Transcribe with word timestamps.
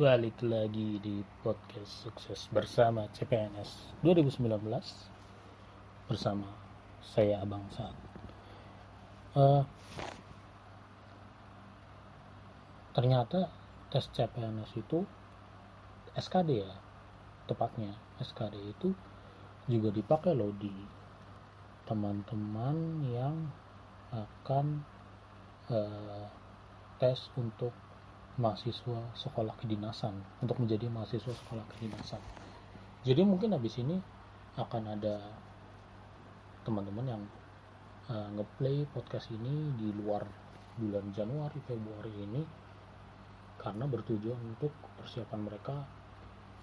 Balik 0.00 0.40
lagi 0.40 0.96
di 0.96 1.20
podcast 1.44 2.08
sukses 2.08 2.48
bersama 2.48 3.04
CPNS 3.12 4.00
2019 4.00 4.48
bersama 6.08 6.48
saya 7.04 7.44
Abang 7.44 7.68
Saat. 7.68 7.92
Uh, 9.36 9.60
ternyata 12.96 13.52
tes 13.92 14.08
CPNS 14.16 14.72
itu 14.80 15.04
SKD 16.16 16.64
ya, 16.64 16.72
tepatnya 17.44 17.92
SKD 18.24 18.56
itu 18.72 18.96
juga 19.68 19.92
dipakai 19.92 20.32
loh 20.32 20.56
di 20.56 20.72
teman-teman 21.84 23.04
yang 23.04 23.36
akan 24.16 24.80
uh, 25.68 26.24
tes 26.96 27.20
untuk 27.36 27.89
mahasiswa 28.38 29.10
sekolah 29.18 29.56
kedinasan 29.58 30.14
untuk 30.38 30.62
menjadi 30.62 30.86
mahasiswa 30.86 31.34
sekolah 31.34 31.64
kedinasan. 31.74 32.22
Jadi 33.02 33.24
mungkin 33.26 33.56
habis 33.56 33.80
ini 33.80 33.96
akan 34.60 34.82
ada 34.94 35.18
teman-teman 36.62 37.06
yang 37.08 37.22
uh, 38.12 38.28
ngeplay 38.36 38.84
podcast 38.92 39.32
ini 39.32 39.74
di 39.80 39.88
luar 39.96 40.22
bulan 40.76 41.10
Januari 41.10 41.58
Februari 41.64 42.12
ini 42.14 42.42
karena 43.58 43.84
bertujuan 43.88 44.38
untuk 44.40 44.72
persiapan 45.00 45.40
mereka 45.40 45.76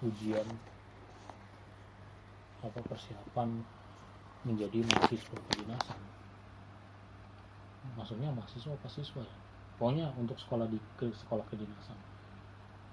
ujian 0.02 0.46
apa 2.58 2.80
persiapan 2.82 3.62
menjadi 4.46 4.82
mahasiswa 4.86 5.36
kedinasan. 5.50 6.00
Maksudnya 7.94 8.30
mahasiswa 8.30 8.74
apa 8.74 8.88
siswa 8.90 9.22
ya 9.22 9.47
pokoknya 9.78 10.10
untuk 10.18 10.34
sekolah 10.36 10.66
di 10.66 10.78
ke, 10.98 11.06
sekolah 11.14 11.46
kedinasan 11.46 11.96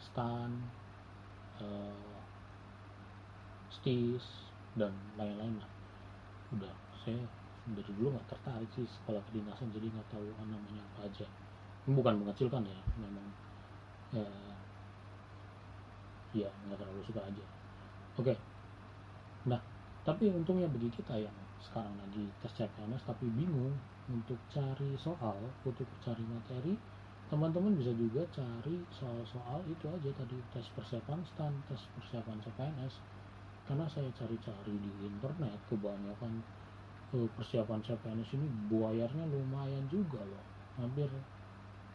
stan 0.06 0.54
uh, 1.60 2.16
stis 3.74 4.24
dan 4.78 4.94
lain-lain 5.20 5.60
lah. 5.60 5.70
Udah 6.56 6.72
saya 7.04 7.20
dari 7.66 7.92
dulu 7.98 8.14
nggak 8.14 8.30
tertarik 8.30 8.70
sih 8.78 8.86
sekolah 9.02 9.20
kedinasan 9.28 9.74
jadi 9.74 9.90
nggak 9.90 10.08
tahu 10.14 10.24
namanya 10.46 10.82
apa 10.96 11.10
aja. 11.10 11.28
Bukan 11.90 12.22
mengecilkan 12.22 12.64
ya 12.64 12.80
memang 13.02 13.28
uh, 14.16 14.54
ya 16.38 16.48
nggak 16.70 16.78
terlalu 16.78 17.02
suka 17.04 17.22
aja. 17.26 17.46
Oke. 18.16 18.32
Okay. 18.32 18.38
nah 19.46 19.60
tapi 20.06 20.30
untungnya 20.30 20.70
bagi 20.70 20.90
kita 20.94 21.18
yang 21.18 21.36
sekarang 21.64 21.96
lagi 22.00 22.26
tes 22.44 22.52
CPNS 22.56 23.04
tapi 23.08 23.28
bingung 23.32 23.76
untuk 24.12 24.38
cari 24.52 24.96
soal 25.00 25.38
untuk 25.64 25.88
cari 26.04 26.24
materi. 26.28 26.74
Teman-teman 27.26 27.74
bisa 27.74 27.90
juga 27.98 28.22
cari 28.30 28.86
soal-soal 28.94 29.66
itu 29.66 29.86
aja 29.90 30.12
tadi 30.14 30.38
tes 30.54 30.68
persiapan 30.78 31.20
stan 31.26 31.54
tes 31.70 31.82
persiapan 31.98 32.38
CPNS 32.44 32.94
karena 33.66 33.86
saya 33.90 34.10
cari-cari 34.14 34.78
di 34.78 34.92
internet 35.10 35.58
kebanyakan 35.66 36.44
uh, 37.18 37.28
persiapan 37.34 37.82
CPNS 37.82 38.30
ini 38.38 38.48
buayarnya 38.70 39.26
lumayan 39.26 39.86
juga 39.90 40.22
loh. 40.22 40.46
Hampir 40.78 41.10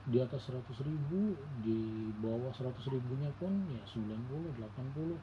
di 0.09 0.19
atas 0.19 0.49
100 0.49 0.65
ribu 0.89 1.37
di 1.61 2.09
bawah 2.19 2.51
100 2.51 2.73
ribunya 2.89 3.31
pun 3.37 3.53
ya 3.69 3.85
90 3.85 4.57
80 4.57 5.15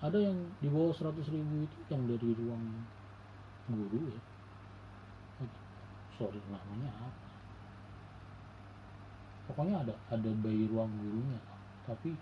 ada 0.00 0.16
yang 0.16 0.38
di 0.64 0.68
bawah 0.72 0.96
100 0.96 1.20
ribu 1.28 1.68
itu 1.68 1.78
yang 1.92 2.08
dari 2.08 2.32
ruang 2.32 2.64
guru 3.70 4.10
ya. 4.10 4.20
Sorry 6.18 6.40
namanya 6.52 6.90
apa? 7.00 7.26
Pokoknya 9.50 9.82
ada 9.82 9.94
ada 10.12 10.30
bayi 10.44 10.68
ruang 10.68 10.92
gurunya 11.00 11.40
tapi 11.88 12.14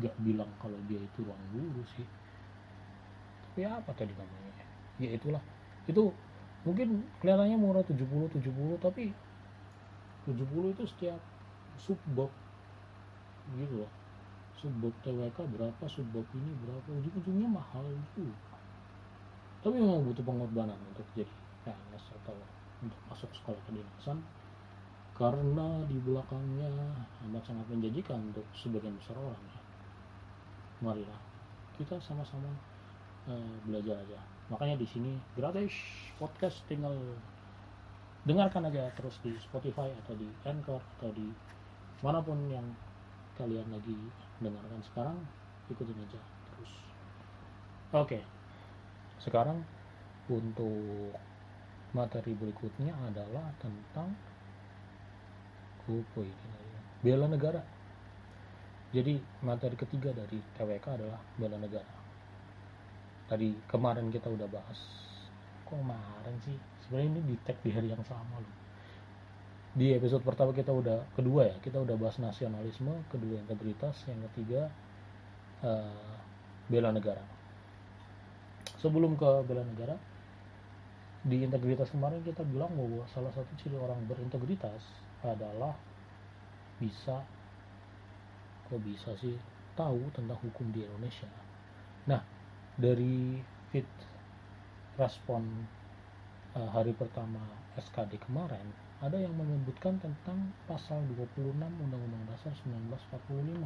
nggak 0.00 0.14
bilang 0.24 0.48
kalau 0.62 0.78
dia 0.88 1.00
itu 1.02 1.18
ruang 1.20 1.42
guru 1.52 1.82
sih. 1.98 2.06
Tapi 3.44 3.68
apa 3.68 3.90
tadi 3.92 4.14
namanya? 4.14 4.64
Ya 4.96 5.12
itulah. 5.12 5.42
Itu 5.84 6.14
mungkin 6.62 7.02
kelihatannya 7.20 7.58
murah 7.58 7.84
70 7.84 8.30
70 8.38 8.78
tapi 8.80 9.12
70 10.24 10.72
itu 10.72 10.84
setiap 10.86 11.20
subbab. 11.82 12.30
Gitu 13.58 13.84
loh. 13.84 13.90
Subbab 14.62 14.94
TWK 15.02 15.38
berapa 15.58 15.84
subbab 15.90 16.26
ini 16.38 16.50
berapa 16.62 16.88
ujung-ujungnya 17.02 17.50
mahal 17.50 17.82
itu 17.90 18.30
tapi 19.62 19.78
memang 19.78 20.02
butuh 20.02 20.26
pengorbanan 20.26 20.78
untuk 20.90 21.06
jadi 21.14 21.30
PNS 21.62 22.04
atau 22.22 22.34
untuk 22.82 22.98
masuk 23.06 23.30
sekolah 23.30 23.62
kedinasan 23.70 24.18
karena 25.14 25.86
di 25.86 26.02
belakangnya 26.02 26.72
amat 27.30 27.46
sangat 27.46 27.66
menjanjikan 27.70 28.18
untuk 28.34 28.42
sebagian 28.58 28.98
besar 28.98 29.14
orang 29.14 29.38
ya. 29.38 29.60
Marilah 30.82 31.20
kita 31.78 32.02
sama-sama 32.02 32.50
uh, 33.30 33.54
belajar 33.62 34.02
aja. 34.02 34.18
Makanya 34.50 34.76
di 34.82 34.86
sini 34.90 35.14
gratis 35.38 35.70
podcast 36.18 36.58
tinggal 36.66 36.98
dengarkan 38.26 38.66
aja 38.66 38.90
terus 38.98 39.18
di 39.22 39.30
Spotify 39.38 39.90
atau 40.04 40.14
di 40.18 40.26
Anchor 40.42 40.82
atau 40.98 41.10
di 41.14 41.26
mana 42.02 42.18
pun 42.18 42.38
yang 42.50 42.66
kalian 43.38 43.66
lagi 43.70 43.94
dengarkan 44.42 44.82
sekarang 44.90 45.16
ikutin 45.70 46.02
aja 46.02 46.20
terus. 46.50 46.72
Oke. 47.94 48.41
Sekarang 49.22 49.62
untuk 50.26 51.14
materi 51.94 52.34
berikutnya 52.34 52.90
adalah 53.06 53.54
tentang 53.62 54.10
kupu 55.86 56.26
bela 57.02 57.30
negara. 57.30 57.62
Jadi 58.92 59.16
materi 59.46 59.78
ketiga 59.78 60.10
dari 60.12 60.42
TWK 60.58 60.86
adalah 60.98 61.20
bela 61.38 61.56
negara. 61.56 61.94
Tadi 63.30 63.54
kemarin 63.70 64.10
kita 64.12 64.28
udah 64.28 64.48
bahas 64.50 64.78
kok 65.64 65.78
kemarin 65.78 66.36
sih? 66.44 66.58
Sebenarnya 66.84 67.08
ini 67.16 67.20
di 67.32 67.36
tag 67.46 67.56
di 67.64 67.70
hari 67.72 67.88
yang 67.94 68.04
sama 68.04 68.36
loh. 68.42 68.56
Di 69.72 69.96
episode 69.96 70.20
pertama 70.20 70.52
kita 70.52 70.68
udah 70.68 71.08
kedua 71.16 71.48
ya 71.48 71.56
kita 71.64 71.80
udah 71.80 71.96
bahas 71.96 72.20
nasionalisme 72.20 72.92
kedua 73.08 73.40
integritas 73.40 74.04
yang 74.04 74.20
ketiga 74.28 74.68
uh, 75.64 76.12
bela 76.68 76.92
negara 76.92 77.24
sebelum 78.82 79.14
ke 79.14 79.30
bela 79.46 79.62
negara 79.62 79.94
di 81.22 81.46
integritas 81.46 81.94
kemarin 81.94 82.18
kita 82.26 82.42
bilang 82.42 82.74
bahwa 82.74 83.06
salah 83.14 83.30
satu 83.30 83.54
ciri 83.54 83.78
orang 83.78 84.02
berintegritas 84.10 84.82
adalah 85.22 85.78
bisa 86.82 87.22
kok 88.66 88.82
bisa 88.82 89.14
sih 89.22 89.38
tahu 89.78 90.02
tentang 90.10 90.34
hukum 90.42 90.74
di 90.74 90.82
Indonesia. 90.82 91.30
Nah, 92.10 92.18
dari 92.74 93.38
fit 93.70 93.86
respon 94.98 95.46
uh, 96.58 96.68
hari 96.74 96.90
pertama 96.90 97.38
SKD 97.78 98.18
kemarin 98.18 98.66
ada 98.98 99.14
yang 99.14 99.34
menyebutkan 99.38 100.02
tentang 100.02 100.50
pasal 100.66 101.02
26 101.14 101.54
Undang-Undang 101.54 102.24
Dasar 102.34 102.50
1945. 102.66 103.62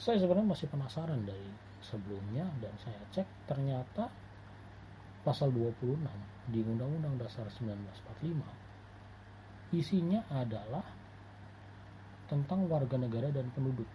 Saya 0.00 0.16
sebenarnya 0.16 0.48
masih 0.48 0.68
penasaran 0.72 1.20
dari 1.24 1.48
sebelumnya 1.84 2.48
dan 2.60 2.72
saya 2.80 3.00
cek 3.12 3.26
ternyata 3.48 4.08
pasal 5.24 5.52
26 5.52 6.00
di 6.48 6.64
Undang-Undang 6.64 7.20
Dasar 7.20 7.44
1945 7.48 9.76
isinya 9.76 10.24
adalah 10.32 10.84
tentang 12.26 12.66
warga 12.70 12.94
negara 12.94 13.26
dan 13.34 13.50
penduduk. 13.54 13.86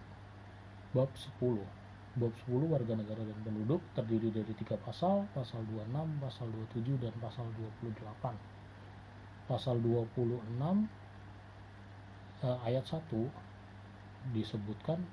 Bab 0.91 1.07
10 1.15 1.39
bab 2.15 2.31
10 2.47 2.71
warga 2.71 2.95
negara 2.95 3.19
dan 3.27 3.35
penduduk 3.43 3.83
terdiri 3.91 4.31
dari 4.31 4.55
tiga 4.55 4.79
pasal 4.79 5.27
pasal 5.35 5.67
26 5.67 6.23
pasal 6.23 6.47
27 6.71 7.03
dan 7.03 7.11
pasal 7.19 7.43
28 7.83 9.51
pasal 9.51 9.75
26 9.83 10.23
eh, 12.39 12.57
ayat 12.63 12.87
1 12.87 13.03
disebutkan 14.31 15.03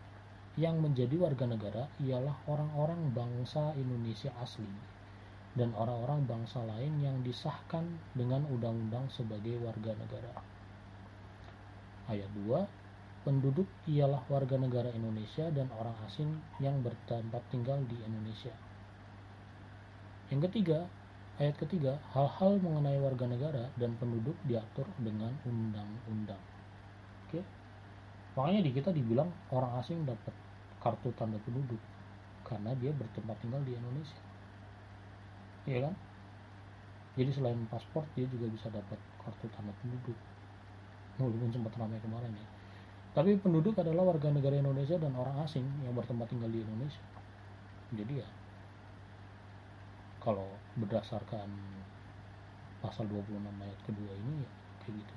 yang 0.60 0.84
menjadi 0.84 1.16
warga 1.16 1.48
negara 1.48 1.88
ialah 2.04 2.36
orang-orang 2.44 3.08
bangsa 3.16 3.72
Indonesia 3.72 4.28
asli 4.36 4.68
dan 5.56 5.72
orang-orang 5.76 6.24
bangsa 6.28 6.60
lain 6.64 7.00
yang 7.00 7.20
disahkan 7.24 7.84
dengan 8.12 8.44
undang-undang 8.48 9.08
sebagai 9.12 9.56
warga 9.60 9.92
negara. 9.96 10.32
Ayat 12.08 12.28
2, 12.36 13.24
penduduk 13.24 13.68
ialah 13.88 14.20
warga 14.28 14.56
negara 14.56 14.88
Indonesia 14.92 15.48
dan 15.52 15.68
orang 15.76 15.96
asing 16.08 16.28
yang 16.60 16.80
bertempat 16.80 17.40
tinggal 17.52 17.80
di 17.88 17.96
Indonesia. 18.04 18.52
Yang 20.32 20.48
ketiga, 20.48 20.88
ayat 21.36 21.56
ketiga, 21.60 22.00
hal-hal 22.16 22.56
mengenai 22.60 22.96
warga 23.00 23.28
negara 23.28 23.64
dan 23.76 23.92
penduduk 24.00 24.36
diatur 24.48 24.88
dengan 25.00 25.32
undang-undang. 25.44 26.40
Oke. 27.28 27.40
Makanya 28.32 28.64
di 28.64 28.72
kita 28.72 28.88
dibilang 28.88 29.28
orang 29.52 29.84
asing 29.84 30.08
dapat 30.08 30.32
kartu 30.82 31.14
tanda 31.14 31.38
penduduk 31.46 31.78
karena 32.42 32.74
dia 32.74 32.90
bertempat 32.90 33.38
tinggal 33.38 33.62
di 33.62 33.78
Indonesia. 33.78 34.18
Ya 35.62 35.78
kan? 35.86 35.94
Jadi 37.14 37.30
selain 37.30 37.60
paspor 37.70 38.02
dia 38.18 38.26
juga 38.26 38.50
bisa 38.50 38.66
dapat 38.66 38.98
kartu 39.22 39.46
tanda 39.54 39.70
penduduk. 39.78 40.18
Walaupun 41.22 41.54
sempat 41.54 41.78
ramai 41.78 42.02
kemarin 42.02 42.34
ya. 42.34 42.48
Tapi 43.14 43.38
penduduk 43.38 43.78
adalah 43.78 44.10
warga 44.10 44.32
negara 44.34 44.58
Indonesia 44.58 44.98
dan 44.98 45.14
orang 45.14 45.38
asing 45.46 45.64
yang 45.86 45.94
bertempat 45.94 46.26
tinggal 46.34 46.50
di 46.50 46.66
Indonesia. 46.66 47.04
Jadi 47.94 48.14
ya 48.18 48.28
kalau 50.18 50.48
berdasarkan 50.78 51.50
pasal 52.78 53.06
26 53.06 53.38
ayat 53.38 53.78
kedua 53.86 54.10
ini 54.10 54.42
ya 54.42 54.50
kayak 54.82 54.94
gitu. 54.98 55.14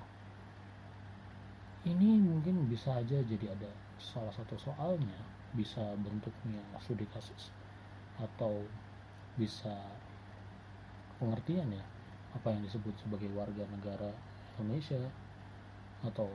Ini 1.85 2.09
mungkin 2.21 2.65
bisa 2.69 2.97
aja 2.97 3.17
jadi 3.21 3.53
ada 3.53 3.69
salah 4.01 4.33
satu 4.33 4.57
soalnya 4.57 5.34
bisa 5.55 5.81
bentuknya 6.03 6.61
studi 6.83 7.07
kasus 7.09 7.49
atau 8.19 8.63
bisa 9.35 9.75
pengertian 11.19 11.71
ya 11.71 11.83
apa 12.35 12.51
yang 12.51 12.61
disebut 12.67 12.91
sebagai 12.99 13.31
warga 13.31 13.63
negara 13.71 14.11
Indonesia 14.59 14.99
atau 16.03 16.27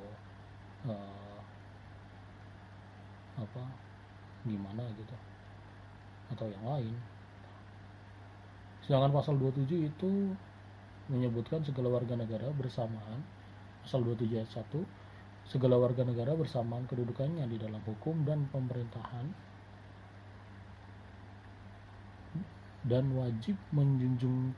uh, 0.88 1.40
apa 3.36 3.64
gimana 4.44 4.84
gitu 4.96 5.16
atau 6.32 6.46
yang 6.48 6.64
lain. 6.64 6.96
Sedangkan 8.84 9.12
pasal 9.12 9.36
27 9.36 9.92
itu 9.92 10.10
menyebutkan 11.12 11.60
segala 11.66 12.00
warga 12.00 12.16
negara 12.16 12.48
bersamaan. 12.54 13.20
Pasal 13.84 14.04
27 14.04 14.40
ayat 14.40 14.50
1 14.52 14.99
segala 15.50 15.74
warga 15.82 16.06
negara 16.06 16.38
bersamaan 16.38 16.86
kedudukannya 16.86 17.42
di 17.50 17.58
dalam 17.58 17.82
hukum 17.82 18.22
dan 18.22 18.46
pemerintahan 18.54 19.26
dan 22.86 23.04
wajib 23.18 23.58
menjunjung 23.74 24.54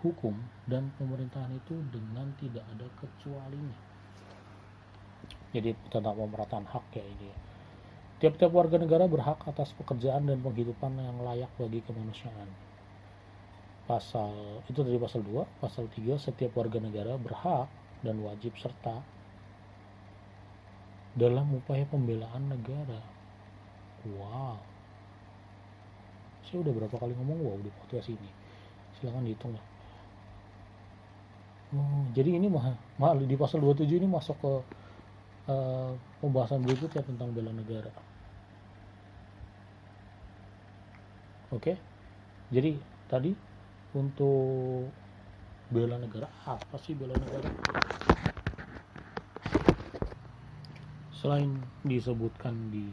hukum 0.00 0.32
dan 0.70 0.88
pemerintahan 0.96 1.50
itu 1.52 1.76
dengan 1.90 2.30
tidak 2.38 2.64
ada 2.72 2.86
kecualinya. 2.96 3.78
Jadi 5.50 5.74
tentang 5.90 6.14
pemerataan 6.14 6.64
hak 6.64 6.86
ya 6.94 7.04
ini. 7.04 7.30
Tiap-tiap 8.22 8.54
warga 8.54 8.78
negara 8.78 9.10
berhak 9.10 9.44
atas 9.44 9.74
pekerjaan 9.74 10.30
dan 10.30 10.38
penghidupan 10.40 10.94
yang 10.94 11.20
layak 11.26 11.50
bagi 11.58 11.82
kemanusiaan. 11.84 12.48
Pasal 13.84 14.62
itu 14.70 14.80
dari 14.86 14.96
pasal 14.96 15.26
2, 15.26 15.58
pasal 15.58 15.90
3 15.90 16.16
setiap 16.16 16.54
warga 16.54 16.78
negara 16.78 17.18
berhak 17.18 17.66
dan 18.06 18.22
wajib 18.22 18.54
serta 18.56 19.19
dalam 21.14 21.46
upaya 21.54 21.82
pembelaan 21.90 22.50
negara. 22.50 23.00
Wow. 24.06 24.58
Saya 26.46 26.66
udah 26.66 26.72
berapa 26.74 26.96
kali 26.98 27.14
ngomong 27.14 27.38
wow 27.42 27.56
di 27.62 27.70
podcast 27.82 28.10
ini. 28.10 28.30
Silahkan 28.98 29.22
dihitung 29.26 29.54
lah. 29.54 29.64
Oh, 31.70 32.02
jadi 32.10 32.34
ini 32.34 32.50
mah, 32.50 32.74
mah 32.98 33.14
di 33.14 33.38
pasal 33.38 33.62
27 33.62 34.02
ini 34.02 34.08
masuk 34.10 34.34
ke 34.42 34.52
uh, 35.46 35.94
pembahasan 36.18 36.66
berikutnya 36.66 37.06
tentang 37.06 37.30
bela 37.30 37.54
negara. 37.54 37.94
Oke. 41.54 41.74
Okay? 41.74 41.76
Jadi 42.50 42.74
tadi 43.06 43.30
untuk 43.94 44.90
bela 45.70 45.94
negara 45.98 46.26
apa 46.42 46.74
sih 46.82 46.98
bela 46.98 47.14
negara? 47.14 47.46
Selain 51.20 51.52
disebutkan 51.84 52.72
di 52.72 52.88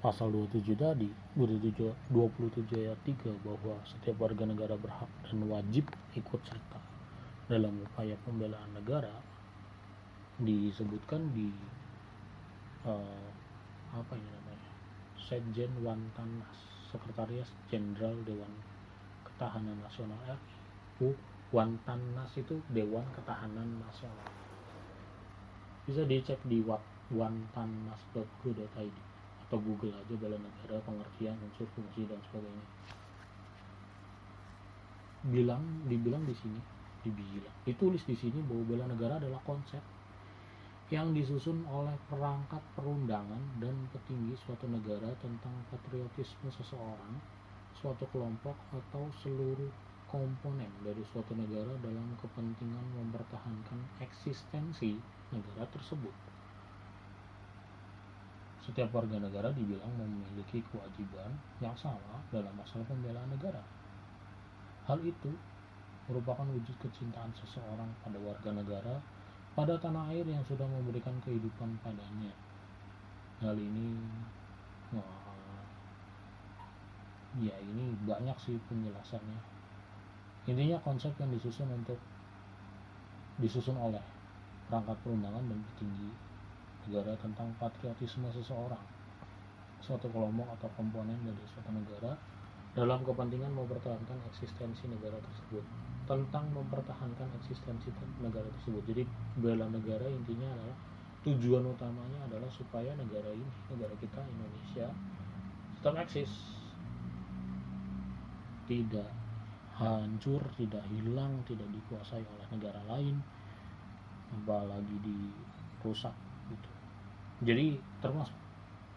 pasal 0.00 0.32
27 0.32 0.72
tadi 0.72 1.04
27, 1.36 2.08
27 2.08 2.64
ayat 2.80 2.96
3 3.04 3.44
bahwa 3.44 3.76
setiap 3.84 4.16
warga 4.24 4.48
negara 4.48 4.74
berhak 4.80 5.12
dan 5.28 5.44
wajib 5.52 5.84
ikut 6.16 6.40
serta 6.48 6.80
dalam 7.52 7.76
upaya 7.84 8.16
pembelaan 8.24 8.72
negara 8.72 9.12
disebutkan 10.40 11.20
di 11.36 11.52
uh, 12.88 13.28
apa 13.92 14.16
ini 14.16 14.30
namanya 14.32 14.72
Sekjen 15.20 15.70
Wantanas 15.84 16.56
Sekretaris 16.88 17.52
Jenderal 17.68 18.16
Dewan 18.24 18.50
Ketahanan 19.28 19.76
Nasional 19.84 20.18
RI 20.24 21.12
Wantanas 21.52 22.32
itu 22.40 22.64
Dewan 22.72 23.04
Ketahanan 23.12 23.68
Nasional 23.76 24.51
bisa 25.82 26.06
dicek 26.06 26.38
di 26.46 26.62
wantanas.go.id 27.12 28.96
atau 29.48 29.58
Google 29.60 29.92
aja 29.92 30.14
bela 30.16 30.38
negara 30.40 30.80
pengertian 30.86 31.36
unsur 31.44 31.68
fungsi 31.76 32.08
dan 32.08 32.16
sebagainya. 32.30 32.66
Bilang 35.28 35.62
dibilang 35.86 36.24
di 36.24 36.34
sini 36.38 36.60
dibilang. 37.02 37.52
Ditulis 37.66 38.02
di 38.06 38.16
sini 38.16 38.40
bahwa 38.46 38.64
bela 38.64 38.86
negara 38.86 39.18
adalah 39.18 39.42
konsep 39.42 39.82
yang 40.92 41.16
disusun 41.16 41.64
oleh 41.72 41.96
perangkat 42.08 42.60
perundangan 42.76 43.40
dan 43.58 43.72
petinggi 43.96 44.36
suatu 44.44 44.68
negara 44.68 45.08
tentang 45.24 45.52
patriotisme 45.72 46.52
seseorang, 46.52 47.16
suatu 47.80 48.04
kelompok 48.12 48.54
atau 48.70 49.08
seluruh 49.24 49.72
komponen 50.12 50.68
dari 50.84 51.00
suatu 51.08 51.32
negara 51.32 51.72
dalam 51.80 52.12
kepentingan 52.20 52.84
mempertahankan 53.00 53.80
eksistensi 54.04 55.00
negara 55.32 55.64
tersebut. 55.72 56.12
Setiap 58.62 58.92
warga 58.92 59.16
negara 59.18 59.48
dibilang 59.56 59.90
memiliki 59.96 60.60
kewajiban 60.68 61.32
yang 61.64 61.74
sama 61.80 62.20
dalam 62.28 62.52
masalah 62.54 62.84
pembelaan 62.86 63.32
negara. 63.32 63.64
Hal 64.86 65.00
itu 65.00 65.32
merupakan 66.06 66.44
wujud 66.44 66.76
kecintaan 66.78 67.32
seseorang 67.32 67.88
pada 68.04 68.20
warga 68.20 68.52
negara 68.52 69.00
pada 69.56 69.76
tanah 69.80 70.12
air 70.12 70.24
yang 70.28 70.44
sudah 70.44 70.64
memberikan 70.68 71.16
kehidupan 71.24 71.76
padanya. 71.80 72.32
Hal 73.40 73.58
ini, 73.58 73.98
wah, 74.94 75.34
ya 77.40 77.56
ini 77.60 77.96
banyak 78.06 78.36
sih 78.38 78.56
penjelasannya. 78.70 79.61
Intinya 80.42 80.74
konsep 80.82 81.14
yang 81.22 81.30
disusun 81.30 81.70
untuk 81.70 81.98
disusun 83.38 83.78
oleh 83.78 84.02
perangkat 84.66 84.98
perundangan 85.06 85.44
dan 85.46 85.58
petinggi 85.74 86.10
negara 86.88 87.14
tentang 87.22 87.46
patriotisme 87.62 88.26
seseorang, 88.34 88.82
suatu 89.78 90.10
kelompok 90.10 90.50
atau 90.58 90.68
komponen 90.74 91.14
dari 91.22 91.42
suatu 91.46 91.70
negara 91.70 92.18
dalam 92.74 93.06
kepentingan 93.06 93.54
mempertahankan 93.54 94.18
eksistensi 94.32 94.90
negara 94.90 95.14
tersebut 95.22 95.62
tentang 96.10 96.50
mempertahankan 96.50 97.28
eksistensi 97.38 97.94
negara 98.18 98.48
tersebut. 98.58 98.82
Jadi 98.90 99.02
bela 99.38 99.70
negara 99.70 100.10
intinya 100.10 100.50
adalah 100.50 100.76
tujuan 101.22 101.62
utamanya 101.70 102.18
adalah 102.26 102.50
supaya 102.50 102.90
negara 102.98 103.30
ini 103.30 103.46
negara 103.70 103.94
kita 104.02 104.18
Indonesia 104.26 104.90
tetap 105.78 105.94
eksis. 106.02 106.32
Tidak 108.66 109.21
hancur 109.76 110.42
tidak 110.60 110.84
hilang 110.92 111.40
tidak 111.48 111.66
dikuasai 111.72 112.20
oleh 112.20 112.46
negara 112.52 112.80
lain 112.88 113.16
apalagi 114.32 114.96
dirusak 115.04 116.12
gitu. 116.48 116.70
Jadi 117.42 117.76
termasuk 118.00 118.36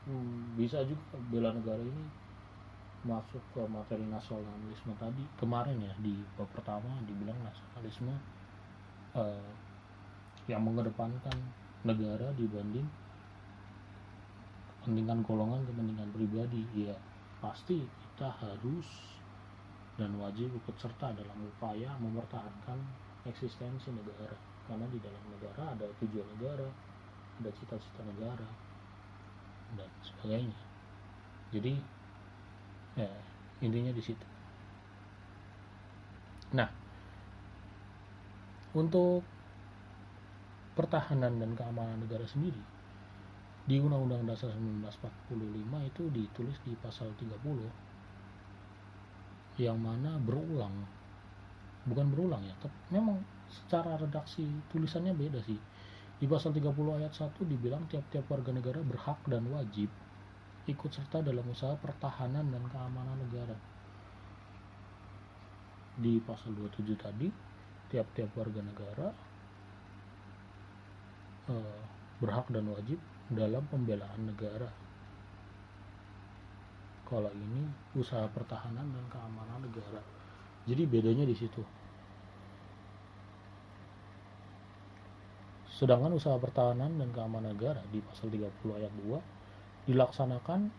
hmm, 0.08 0.60
bisa 0.60 0.84
juga 0.88 1.20
bela 1.32 1.52
negara 1.52 1.82
ini 1.82 2.06
masuk 3.06 3.42
ke 3.54 3.62
materi 3.70 4.06
nasionalisme 4.10 4.94
tadi. 4.98 5.24
Kemarin 5.38 5.78
ya 5.78 5.94
di 6.02 6.18
bab 6.36 6.50
pertama 6.52 6.90
dibilang 7.06 7.38
nasionalisme 7.46 8.14
uh, 9.14 9.52
yang 10.50 10.62
mengedepankan 10.66 11.38
negara 11.86 12.34
dibanding 12.34 12.86
kepentingan 14.82 15.22
golongan 15.22 15.62
kepentingan 15.70 16.10
pribadi. 16.14 16.62
Ya 16.74 16.98
pasti 17.42 17.86
kita 17.86 18.30
harus 18.42 19.15
dan 19.96 20.12
wajib 20.20 20.52
ikut 20.52 20.76
serta 20.76 21.16
dalam 21.16 21.38
upaya 21.56 21.96
mempertahankan 22.04 22.80
eksistensi 23.24 23.92
negara. 23.96 24.36
Karena 24.68 24.84
di 24.92 25.00
dalam 25.00 25.24
negara 25.32 25.72
ada 25.72 25.88
tujuan 26.04 26.28
negara 26.36 26.68
ada 27.40 27.52
cita-cita 27.56 28.02
negara 28.04 28.48
dan 29.76 29.90
sebagainya. 30.04 30.60
Jadi 31.56 31.74
ya 33.00 33.12
intinya 33.64 33.92
di 33.96 34.04
situ. 34.04 34.28
Nah 36.56 36.70
untuk 38.76 39.24
pertahanan 40.76 41.40
dan 41.40 41.56
keamanan 41.56 42.04
negara 42.04 42.28
sendiri 42.28 42.60
di 43.66 43.80
Undang-Undang 43.80 44.28
Dasar 44.28 44.52
1945 44.60 45.90
itu 45.90 46.04
ditulis 46.12 46.58
di 46.68 46.76
pasal 46.84 47.16
30 47.16 47.32
yang 49.60 49.80
mana 49.80 50.20
berulang. 50.20 50.74
Bukan 51.86 52.10
berulang 52.10 52.42
ya 52.44 52.56
tapi 52.58 52.74
memang 52.92 53.22
secara 53.48 53.96
redaksi 53.96 54.44
tulisannya 54.74 55.14
beda 55.16 55.40
sih. 55.46 55.60
Di 56.16 56.26
pasal 56.26 56.56
30 56.56 56.72
ayat 56.96 57.12
1 57.12 57.36
dibilang 57.44 57.84
tiap-tiap 57.92 58.26
warga 58.32 58.52
negara 58.56 58.80
berhak 58.80 59.20
dan 59.28 59.44
wajib 59.52 59.92
ikut 60.66 60.90
serta 60.90 61.22
dalam 61.22 61.46
usaha 61.46 61.78
pertahanan 61.78 62.50
dan 62.50 62.64
keamanan 62.72 63.18
negara. 63.22 63.54
Di 65.96 66.18
pasal 66.26 66.58
27 66.58 66.98
tadi, 66.98 67.30
tiap-tiap 67.94 68.34
warga 68.34 68.62
negara 68.66 69.08
uh, 71.54 71.80
berhak 72.18 72.50
dan 72.50 72.66
wajib 72.74 72.98
dalam 73.30 73.64
pembelaan 73.70 74.26
negara 74.26 74.85
kalau 77.06 77.30
ini 77.32 77.70
usaha 77.96 78.26
pertahanan 78.34 78.86
dan 78.90 79.06
keamanan 79.10 79.60
negara 79.62 80.02
jadi 80.66 80.84
bedanya 80.90 81.26
di 81.26 81.36
situ 81.38 81.62
sedangkan 85.76 86.16
usaha 86.16 86.40
pertahanan 86.40 86.96
dan 86.96 87.10
keamanan 87.12 87.52
negara 87.52 87.84
di 87.92 88.00
pasal 88.00 88.32
30 88.32 88.80
ayat 88.80 88.94
2 88.96 89.92
dilaksanakan 89.92 90.72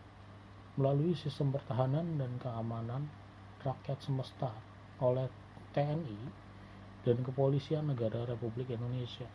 melalui 0.77 1.13
sistem 1.17 1.49
pertahanan 1.53 2.17
dan 2.21 2.37
keamanan 2.41 3.09
rakyat 3.61 3.97
semesta 4.01 4.53
oleh 5.01 5.29
TNI 5.73 6.21
dan 7.05 7.23
Kepolisian 7.23 7.87
Negara 7.87 8.25
Republik 8.27 8.73
Indonesia 8.73 9.25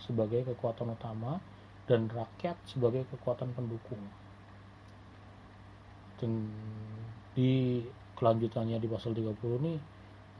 sebagai 0.00 0.44
kekuatan 0.52 0.92
utama 0.92 1.38
dan 1.84 2.08
rakyat 2.08 2.56
sebagai 2.66 3.04
kekuatan 3.12 3.52
pendukung. 3.52 4.00
Dan 6.24 6.48
di 7.36 7.84
kelanjutannya 8.16 8.80
di 8.80 8.88
pasal 8.88 9.12
30 9.12 9.36
ini 9.60 9.76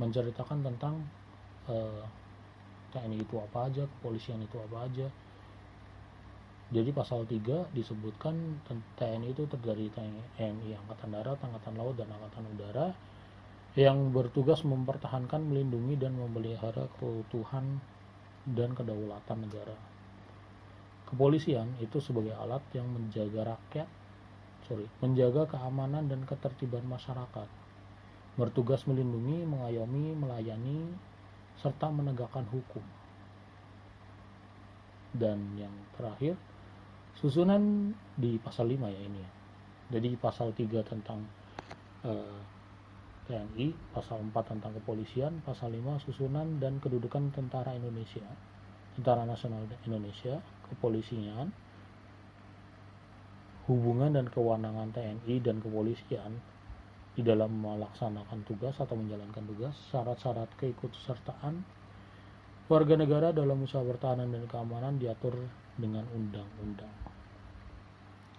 menceritakan 0.00 0.64
tentang 0.64 1.05
eh, 1.69 2.05
TNI 2.95 3.21
itu 3.21 3.37
apa 3.37 3.69
aja, 3.69 3.85
kepolisian 3.85 4.41
itu 4.41 4.57
apa 4.57 4.88
aja. 4.88 5.07
Jadi 6.73 6.91
pasal 6.97 7.29
3 7.29 7.76
disebutkan 7.76 8.64
TNI 8.97 9.37
itu 9.37 9.45
terdiri 9.45 9.93
TNI 9.93 10.71
Angkatan 10.81 11.12
Darat, 11.12 11.38
Angkatan 11.45 11.75
Laut, 11.76 11.95
dan 11.99 12.09
Angkatan 12.09 12.49
Udara 12.57 12.88
yang 13.75 14.14
bertugas 14.14 14.62
mempertahankan, 14.62 15.43
melindungi, 15.45 15.99
dan 15.99 16.14
memelihara 16.14 16.87
keutuhan 17.03 17.83
dan 18.47 18.71
kedaulatan 18.73 19.45
negara. 19.45 19.76
Kepolisian 21.11 21.75
itu 21.83 21.99
sebagai 21.99 22.33
alat 22.38 22.62
yang 22.73 22.87
menjaga 22.87 23.55
rakyat, 23.55 23.88
sorry, 24.64 24.87
menjaga 25.04 25.49
keamanan 25.56 26.09
dan 26.09 26.25
ketertiban 26.25 26.85
masyarakat, 26.88 27.49
bertugas 28.37 28.85
melindungi, 28.88 29.44
mengayomi, 29.44 30.16
melayani, 30.16 30.88
serta 31.61 31.92
menegakkan 31.92 32.49
hukum. 32.49 32.83
Dan 35.14 35.54
yang 35.54 35.73
terakhir, 35.94 36.35
susunan 37.14 37.94
di 38.18 38.40
pasal 38.42 38.66
5 38.66 38.90
ya 38.90 39.00
ini 39.04 39.21
ya. 39.23 39.30
Jadi 39.94 40.18
pasal 40.18 40.50
3 40.50 40.83
tentang 40.83 41.23
uh, 42.02 42.38
TNI, 43.30 43.94
pasal 43.94 44.21
4 44.21 44.35
tentang 44.50 44.73
kepolisian, 44.83 45.38
pasal 45.47 45.71
5 45.71 46.02
susunan 46.02 46.59
dan 46.59 46.83
kedudukan 46.83 47.30
tentara 47.30 47.73
Indonesia, 47.76 48.26
Tentara 48.94 49.26
Nasional 49.26 49.66
Indonesia, 49.87 50.38
kepolisian, 50.71 51.50
hubungan 53.64 54.12
dan 54.12 54.26
kewenangan 54.28 54.92
TNI 54.92 55.40
dan 55.40 55.61
kepolisian 55.64 56.37
di 57.14 57.23
dalam 57.23 57.62
melaksanakan 57.62 58.42
tugas 58.44 58.76
atau 58.76 58.99
menjalankan 58.99 59.47
tugas, 59.47 59.75
syarat-syarat 59.88 60.50
keikutsertaan 60.59 61.62
warga 62.66 62.94
negara 62.99 63.30
dalam 63.30 63.62
usaha 63.62 63.80
pertahanan 63.87 64.35
dan 64.35 64.44
keamanan 64.50 64.99
diatur 64.99 65.37
dengan 65.78 66.04
undang-undang. 66.12 66.90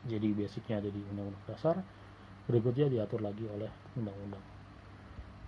Jadi 0.05 0.27
basicnya 0.37 0.83
ada 0.83 0.89
di 0.91 1.01
undang-undang 1.09 1.45
dasar, 1.49 1.75
berikutnya 2.45 2.91
diatur 2.91 3.25
lagi 3.25 3.47
oleh 3.49 3.71
undang-undang. 3.97 4.43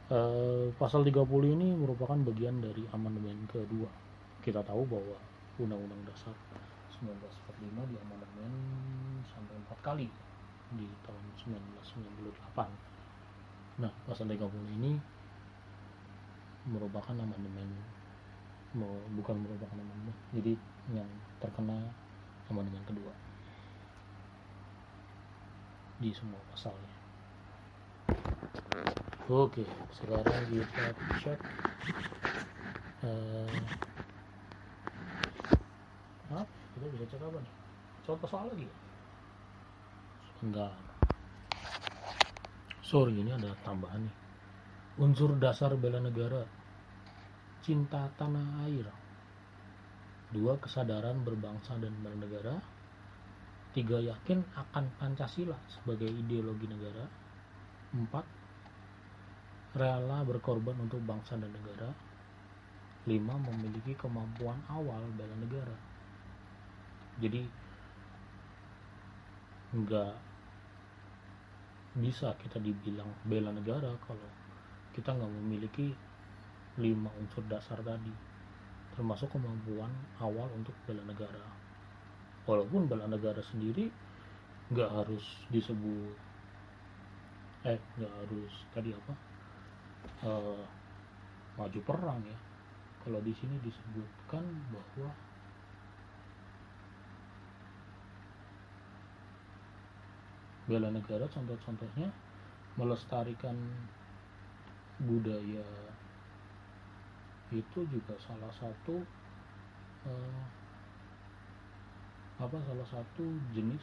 Uh, 0.07 0.71
pasal 0.79 1.03
30 1.03 1.27
ini 1.51 1.75
merupakan 1.75 2.15
bagian 2.15 2.63
dari 2.63 2.87
amandemen 2.95 3.43
kedua. 3.51 3.91
Kita 4.39 4.63
tahu 4.63 4.87
bahwa 4.87 5.19
Undang-Undang 5.59 6.07
Dasar 6.07 6.31
1945 7.03 7.75
amandemen 7.75 8.51
sampai 9.87 9.87
empat 9.87 9.95
kali 9.95 10.11
di 10.75 10.83
tahun 11.07 11.23
1998. 11.63 13.79
Nah, 13.79 13.87
pasal 14.03 14.27
30 14.27 14.51
ini 14.75 14.99
merupakan 16.67 17.15
amandemen 17.15 17.71
bukan 19.15 19.47
merupakan 19.47 19.79
amandemen. 19.79 20.11
Jadi 20.35 20.59
yang 20.91 21.07
terkena 21.39 21.79
amandemen 22.51 22.83
kedua 22.83 23.15
di 26.03 26.11
semua 26.11 26.43
pasalnya. 26.51 26.91
Oke, 29.31 29.63
sekarang 29.95 30.51
kita 30.51 30.91
cek 31.23 31.39
uh, 33.07 33.55
apa? 36.31 36.43
Kita 36.75 36.85
bisa 36.91 37.07
cek 37.07 37.23
apa 37.23 37.39
nih? 37.39 37.53
Contoh 38.03 38.27
soal 38.27 38.51
lagi? 38.51 38.67
Enggak. 40.37 40.69
Sorry, 42.85 43.17
ini 43.17 43.33
ada 43.33 43.57
tambahan 43.65 44.05
nih. 44.05 44.15
Unsur 45.01 45.33
dasar 45.41 45.73
bela 45.73 45.97
negara, 45.97 46.45
cinta 47.65 48.05
tanah 48.21 48.69
air. 48.69 48.85
Dua, 50.29 50.61
kesadaran 50.61 51.25
berbangsa 51.25 51.73
dan 51.81 51.93
bernegara. 52.05 52.53
Tiga, 53.73 53.97
yakin 53.97 54.45
akan 54.53 54.85
Pancasila 55.01 55.57
sebagai 55.69 56.09
ideologi 56.09 56.69
negara. 56.69 57.05
Empat, 57.97 58.25
rela 59.73 60.21
berkorban 60.21 60.77
untuk 60.77 61.01
bangsa 61.01 61.33
dan 61.33 61.49
negara. 61.49 61.89
5. 63.09 63.13
Memiliki 63.23 63.97
kemampuan 63.97 64.61
awal 64.69 65.01
bela 65.17 65.33
negara. 65.39 65.77
Jadi 67.17 67.41
nggak 69.67 70.26
bisa 71.97 72.37
kita 72.37 72.61
dibilang 72.61 73.09
bela 73.25 73.49
negara 73.49 73.89
kalau 74.05 74.29
kita 74.93 75.13
nggak 75.13 75.33
memiliki 75.41 75.93
lima 76.77 77.09
unsur 77.17 77.41
dasar 77.49 77.81
tadi 77.81 78.13
termasuk 78.93 79.29
kemampuan 79.29 79.89
awal 80.17 80.49
untuk 80.57 80.73
bela 80.89 81.05
negara. 81.05 81.45
Walaupun 82.49 82.89
bela 82.89 83.05
negara 83.05 83.41
sendiri 83.45 83.89
nggak 84.73 84.89
harus 84.89 85.25
disebut 85.53 86.17
eh 87.65 87.79
nggak 87.97 88.13
harus 88.13 88.53
tadi 88.73 88.93
apa 88.93 89.13
uh, 90.25 90.63
maju 91.57 91.79
perang 91.85 92.21
ya. 92.25 92.37
Kalau 93.05 93.21
di 93.21 93.33
sini 93.37 93.57
disebutkan 93.61 94.43
bahwa 94.73 95.09
bela 100.67 100.91
negara 100.91 101.23
contoh-contohnya 101.31 102.11
melestarikan 102.75 103.55
budaya 104.99 105.63
itu 107.47 107.79
juga 107.87 108.13
salah 108.19 108.51
satu 108.59 108.99
uh, 110.03 110.43
apa 112.37 112.57
salah 112.67 112.87
satu 112.91 113.25
jenis 113.55 113.81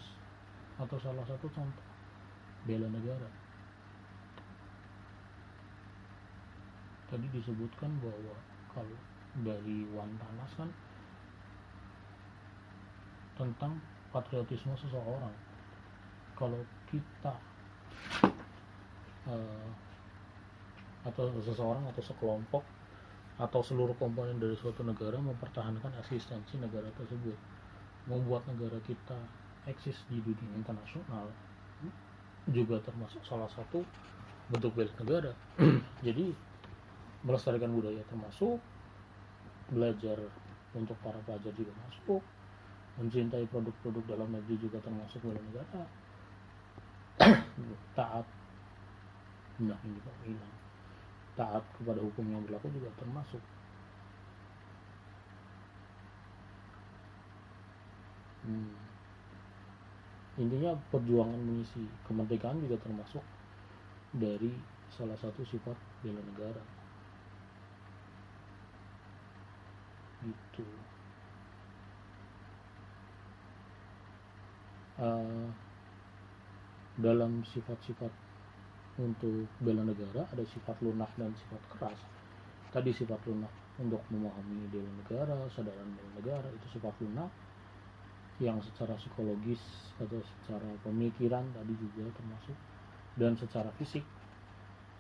atau 0.77 1.01
salah 1.01 1.25
satu 1.25 1.49
contoh 1.51 1.87
bela 2.69 2.87
negara. 2.93 3.29
Tadi 7.09 7.27
disebutkan 7.33 7.91
bahwa 8.05 8.37
kalau 8.73 8.99
dari 9.43 9.87
Wan 9.91 10.13
Tanas 10.21 10.53
kan 10.55 10.71
tentang 13.35 13.81
patriotisme 14.15 14.77
seseorang 14.79 15.35
kalau 16.45 16.61
kita 16.93 17.33
uh, 19.33 19.69
atau 21.09 21.33
seseorang 21.41 21.89
atau 21.89 22.05
sekelompok 22.05 22.61
atau 23.41 23.61
seluruh 23.65 23.97
komponen 23.97 24.37
dari 24.37 24.53
suatu 24.53 24.85
negara 24.85 25.17
mempertahankan 25.17 25.97
eksistensi 26.05 26.61
negara 26.61 26.87
tersebut 27.01 27.33
membuat 28.05 28.45
negara 28.45 28.77
kita 28.85 29.17
eksis 29.65 29.97
di 30.13 30.21
dunia 30.21 30.61
internasional 30.61 31.33
juga 32.53 32.77
termasuk 32.85 33.25
salah 33.25 33.49
satu 33.49 33.81
bentuk 34.53 34.77
bela 34.77 34.93
negara. 35.01 35.33
Jadi 36.07 36.29
melestarikan 37.25 37.73
budaya 37.73 38.05
termasuk 38.05 38.61
belajar 39.73 40.21
untuk 40.77 41.01
para 41.01 41.17
pelajar 41.25 41.57
juga 41.57 41.73
masuk 41.89 42.21
mencintai 43.01 43.49
produk-produk 43.49 44.05
dalam 44.05 44.29
negeri 44.29 44.61
juga 44.61 44.77
termasuk 44.85 45.25
bela 45.25 45.41
negara 45.41 45.89
taat. 47.95 48.27
Ini 49.63 49.99
kok 50.03 50.17
hilang. 50.27 50.55
Taat 51.39 51.65
kepada 51.79 52.01
hukum 52.03 52.27
yang 52.27 52.43
berlaku 52.47 52.71
juga 52.75 52.91
termasuk. 52.99 53.43
Hmm. 58.45 58.77
intinya 60.37 60.77
perjuangan 60.93 61.41
mengisi 61.41 61.89
kemerdekaan 62.05 62.61
juga 62.61 62.77
termasuk 62.77 63.25
dari 64.13 64.53
salah 64.93 65.17
satu 65.17 65.41
sifat 65.49 65.73
bela 66.05 66.21
negara. 66.21 66.61
Gitu. 70.21 70.67
Uh, 75.01 75.49
dalam 76.99 77.43
sifat-sifat 77.51 78.13
untuk 79.03 79.51
bela 79.59 79.83
negara 79.83 80.23
ada 80.31 80.45
sifat 80.47 80.79
lunak 80.83 81.11
dan 81.19 81.35
sifat 81.35 81.63
keras. 81.75 82.01
Tadi 82.71 82.91
sifat 82.95 83.19
lunak 83.27 83.51
untuk 83.79 84.03
memahami 84.11 84.71
bela 84.71 84.91
negara 84.95 85.35
sadaran 85.51 85.91
bela 85.99 86.11
negara 86.15 86.49
itu 86.55 86.79
sifat 86.79 86.95
lunak 87.03 87.31
yang 88.43 88.59
secara 88.63 88.99
psikologis 88.99 89.63
atau 89.99 90.19
secara 90.19 90.67
pemikiran 90.83 91.47
tadi 91.55 91.75
juga 91.79 92.11
termasuk 92.19 92.59
dan 93.15 93.39
secara 93.39 93.71
fisik 93.79 94.03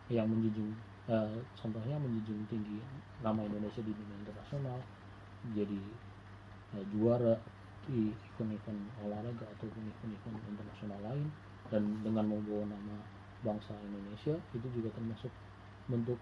yang 0.07 0.31
menjunjung 0.31 0.71
uh, 1.11 1.35
contohnya 1.59 1.99
menjunjung 1.99 2.47
tinggi 2.47 2.79
nama 3.27 3.43
Indonesia 3.43 3.83
di 3.83 3.91
dunia 3.91 4.17
internasional 4.23 4.79
jadi 5.51 5.83
uh, 6.79 6.85
juara 6.95 7.35
di 7.91 8.15
event-event 8.15 8.81
olahraga 9.03 9.47
ataupun 9.59 9.83
event-event 9.83 10.39
internasional 10.47 10.99
lain 11.03 11.27
dan 11.75 11.83
dengan 12.07 12.31
membawa 12.31 12.71
nama 12.71 12.97
bangsa 13.43 13.75
Indonesia 13.83 14.39
itu 14.55 14.67
juga 14.79 14.95
termasuk 14.95 15.33
bentuk 15.91 16.19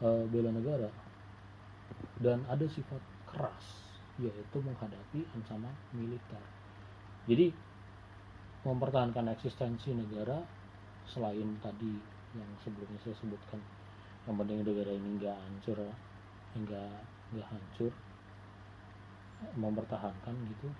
uh, 0.00 0.24
bela 0.32 0.48
negara. 0.48 0.88
Dan 2.16 2.40
ada 2.48 2.64
sifat 2.64 3.04
keras 3.28 3.92
yaitu 4.16 4.58
menghadapi 4.64 5.28
ancaman 5.36 5.76
militer. 5.92 6.40
Jadi 7.28 7.52
mempertahankan 8.64 9.28
eksistensi 9.36 9.92
negara 9.92 10.40
selain 11.04 11.60
tadi 11.60 11.92
yang 12.32 12.48
sebelumnya 12.64 12.96
saya 13.04 13.12
sebutkan 13.20 13.60
yang 14.24 14.38
penting 14.40 14.64
negara 14.64 14.90
ini 14.94 15.18
nggak 15.18 15.36
hancur 15.36 15.78
nggak 16.56 16.94
nggak 17.34 17.48
hancur 17.50 17.92
mempertahankan 19.58 20.34
gitu 20.46 20.70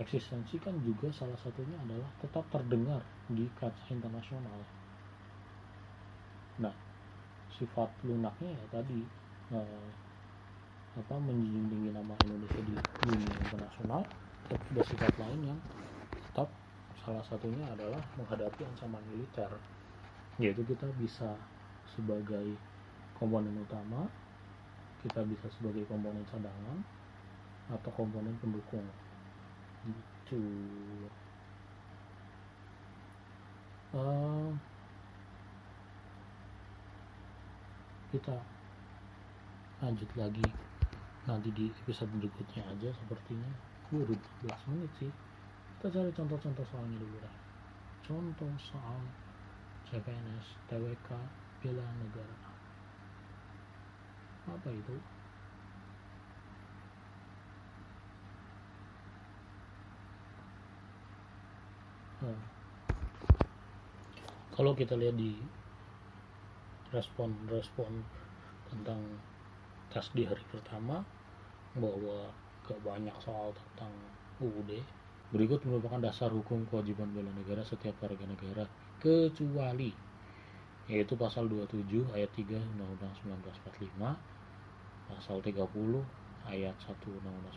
eksistensi 0.00 0.56
kan 0.56 0.72
juga 0.80 1.12
salah 1.12 1.36
satunya 1.36 1.76
adalah 1.76 2.08
tetap 2.24 2.44
terdengar 2.48 3.04
di 3.28 3.44
kaca 3.60 3.84
internasional. 3.92 4.58
Nah 6.64 6.74
sifat 7.52 7.92
lunaknya 8.08 8.56
ya 8.56 8.64
tadi 8.72 9.00
eh, 9.52 9.88
apa 10.96 11.14
menjunjung 11.20 11.68
tinggi 11.68 11.90
nama 11.92 12.16
Indonesia 12.24 12.60
di 12.64 12.74
dunia 13.04 13.30
internasional 13.44 14.02
tapi 14.48 14.64
ada 14.74 14.82
sifat 14.82 15.12
lain 15.20 15.40
yang 15.54 15.60
tetap 16.10 16.48
salah 17.04 17.22
satunya 17.22 17.62
adalah 17.70 18.00
menghadapi 18.16 18.66
ancaman 18.66 19.04
militer. 19.12 19.52
Yaitu 20.40 20.64
kita 20.64 20.88
bisa 20.96 21.36
sebagai 21.92 22.56
komponen 23.20 23.52
utama 23.60 24.08
kita 25.00 25.24
bisa 25.24 25.48
sebagai 25.56 25.84
komponen 25.88 26.20
cadangan 26.28 26.78
atau 27.72 27.90
komponen 27.96 28.36
pendukung 28.40 28.84
gitu. 29.86 30.42
Uh, 33.94 34.54
kita 38.14 38.36
lanjut 39.80 40.10
lagi. 40.18 40.46
Nanti 41.28 41.52
di 41.52 41.68
episode 41.84 42.10
berikutnya 42.16 42.64
aja 42.66 42.90
sepertinya. 43.04 43.50
Baru 43.90 44.14
14 44.46 44.70
menit 44.70 44.92
sih. 44.98 45.12
Kita 45.78 45.90
cari 45.90 46.10
contoh-contoh 46.12 46.66
soalnya 46.70 47.00
dulu 47.00 47.18
lah 47.20 47.40
contoh 48.10 48.50
soal 48.58 48.98
CPNS 49.86 50.46
TWK 50.66 51.08
bela 51.62 51.86
negara. 52.02 52.36
Apa 54.50 54.66
itu 54.74 54.98
hmm. 62.20 62.40
kalau 64.54 64.72
kita 64.76 64.96
lihat 64.96 65.16
di 65.16 65.36
respon-respon 66.90 68.02
tentang 68.70 69.00
tes 69.90 70.06
di 70.14 70.26
hari 70.26 70.42
pertama 70.50 71.02
bahwa 71.74 72.30
gak 72.66 72.80
banyak 72.82 73.14
soal 73.22 73.54
tentang 73.54 73.90
UUD 74.42 74.78
berikut 75.30 75.62
merupakan 75.62 76.02
dasar 76.02 76.30
hukum 76.34 76.66
kewajiban 76.66 77.10
bela 77.14 77.30
negara 77.30 77.62
setiap 77.62 77.94
warga 78.02 78.26
negara 78.26 78.66
kecuali 78.98 79.94
yaitu 80.90 81.14
pasal 81.14 81.46
27 81.46 82.10
ayat 82.10 82.30
3 82.34 82.58
Undang-Undang 82.74 83.14
1945 83.22 83.94
pasal 85.06 85.38
30 85.38 85.54
ayat 86.50 86.74
1 86.74 87.18
Undang-Undang 87.22 87.54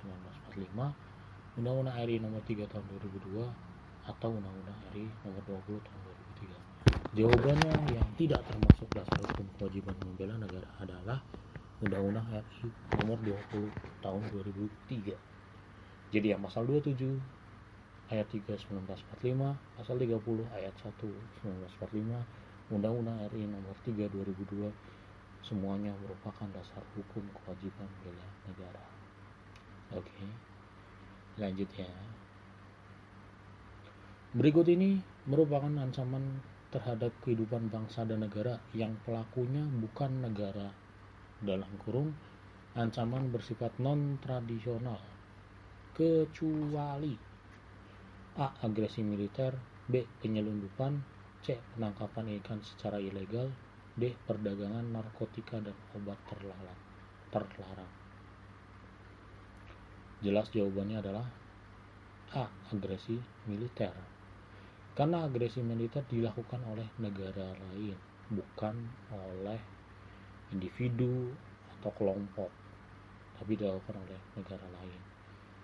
1945 0.53 1.57
Undang-Undang 1.57 1.95
RI 2.05 2.17
nomor 2.21 2.41
3 2.45 2.69
tahun 2.69 2.85
2002 3.01 3.72
atau 4.03 4.29
Undang-Undang 4.35 4.79
RI 4.91 5.07
nomor 5.23 5.43
20 5.47 5.79
tahun 5.79 5.99
2003 7.15 7.15
jawabannya 7.15 7.73
yang 7.95 8.07
tidak 8.19 8.41
termasuk 8.43 8.89
dasar 8.91 9.19
hukum 9.31 9.47
kewajiban 9.59 9.95
membela 10.03 10.35
negara 10.35 10.67
adalah 10.83 11.19
Undang-Undang 11.79 12.27
RI 12.27 12.67
nomor 12.99 13.17
20 13.23 13.71
tahun 14.03 14.21
2003 14.31 15.15
jadi 16.13 16.27
yang 16.35 16.41
pasal 16.43 16.67
27 16.67 16.99
ayat 18.11 18.27
3 18.27 18.43
1945 18.59 19.79
pasal 19.79 19.95
30 19.95 20.11
ayat 20.51 20.75
1 20.77 20.93
1945 21.79 22.75
Undang-Undang 22.75 23.17
RI 23.31 23.47
nomor 23.47 23.75
3 23.87 24.11
2002 24.11 24.67
semuanya 25.43 25.91
merupakan 25.99 26.47
dasar 26.55 26.79
hukum 26.95 27.19
kewajiban 27.35 27.89
bela 27.99 28.27
negara. 28.47 28.83
Oke 29.91 30.07
okay. 30.07 30.31
lanjut 31.37 31.67
ya 31.75 31.89
berikut 34.33 34.65
ini 34.65 34.97
merupakan 35.29 35.69
ancaman 35.69 36.41
terhadap 36.73 37.13
kehidupan 37.21 37.69
bangsa 37.69 38.01
dan 38.01 38.25
negara 38.25 38.57
yang 38.73 38.97
pelakunya 39.05 39.61
bukan 39.77 40.25
negara 40.25 40.73
dalam 41.37 41.69
kurung 41.85 42.09
ancaman 42.73 43.29
bersifat 43.29 43.77
non 43.77 44.17
tradisional 44.17 44.97
kecuali 45.93 47.13
A. 48.41 48.49
agresi 48.65 49.05
militer 49.05 49.53
B. 49.85 50.01
penyelundupan 50.17 50.97
C. 51.45 51.61
penangkapan 51.77 52.33
ikan 52.41 52.57
secara 52.65 52.97
ilegal 52.97 53.53
D. 53.93 54.17
perdagangan 54.17 54.89
narkotika 54.89 55.61
dan 55.61 55.77
obat 55.93 56.17
terlarang 56.25 56.79
terlarang 57.29 57.91
jelas 60.25 60.49
jawabannya 60.49 60.97
adalah 61.05 61.27
A. 62.33 62.49
agresi 62.73 63.21
militer 63.45 64.12
karena 64.93 65.25
agresi 65.25 65.59
militer 65.65 66.05
dilakukan 66.05 66.61
oleh 66.69 66.85
negara 67.01 67.49
lain 67.49 67.97
bukan 68.29 68.75
oleh 69.09 69.59
individu 70.53 71.33
atau 71.77 71.91
kelompok 71.97 72.49
tapi 73.41 73.57
dilakukan 73.57 73.97
oleh 73.97 74.19
negara 74.37 74.67
lain. 74.69 75.01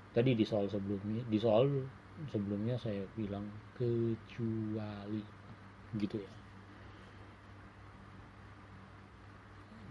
Tadi 0.09 0.33
di 0.33 0.43
soal 0.43 0.65
sebelumnya 0.67 1.23
di 1.29 1.37
soal 1.37 1.69
sebelumnya 2.33 2.75
saya 2.81 3.05
bilang 3.13 3.45
kecuali 3.77 5.21
gitu 5.95 6.17
ya. 6.17 6.33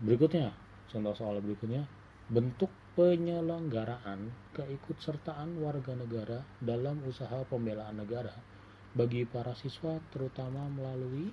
Berikutnya 0.03 0.51
contoh 0.91 1.15
soal 1.15 1.39
berikutnya 1.39 1.87
bentuk 2.29 2.71
penyelenggaraan 2.99 4.27
keikutsertaan 4.59 5.55
warga 5.63 5.95
negara 5.95 6.43
dalam 6.59 6.99
usaha 7.07 7.47
pembelaan 7.47 8.03
negara 8.03 8.58
bagi 8.97 9.29
para 9.29 9.53
siswa 9.53 10.01
terutama 10.15 10.65
melalui 10.73 11.29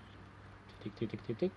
titik-titik-titik 0.84 1.54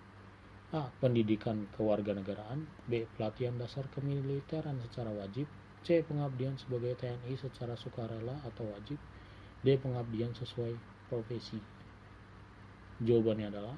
A. 0.69 0.85
Pendidikan 1.01 1.65
kewarganegaraan 1.73 2.61
B. 2.85 3.09
Pelatihan 3.17 3.57
dasar 3.57 3.89
kemiliteran 3.89 4.77
secara 4.85 5.09
wajib 5.09 5.49
C. 5.81 6.05
Pengabdian 6.05 6.61
sebagai 6.61 6.93
TNI 6.93 7.33
secara 7.41 7.73
sukarela 7.73 8.37
atau 8.45 8.69
wajib 8.69 9.01
D. 9.65 9.81
Pengabdian 9.81 10.29
sesuai 10.37 10.77
profesi 11.09 11.57
Jawabannya 13.01 13.47
adalah 13.49 13.77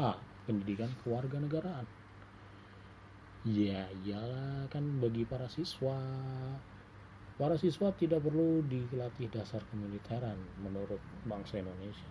A. 0.00 0.16
Pendidikan 0.48 0.88
kewarganegaraan 1.04 1.84
Ya 3.44 3.92
iyalah 4.02 4.72
kan 4.72 4.82
bagi 5.04 5.28
para 5.28 5.52
siswa 5.52 6.00
Para 7.38 7.54
siswa 7.54 7.94
tidak 7.94 8.26
perlu 8.26 8.66
dilatih 8.66 9.30
dasar 9.30 9.62
kemiliteran 9.70 10.34
menurut 10.58 10.98
bangsa 11.22 11.62
Indonesia. 11.62 12.10